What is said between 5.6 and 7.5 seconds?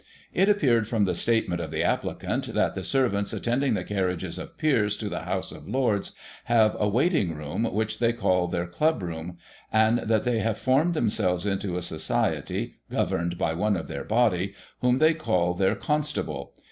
Lords, have a waiting